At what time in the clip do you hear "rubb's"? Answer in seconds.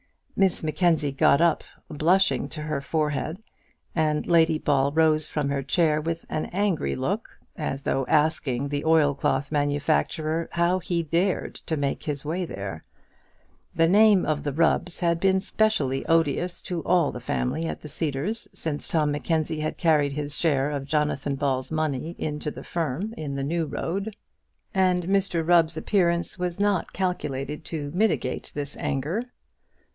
25.47-25.77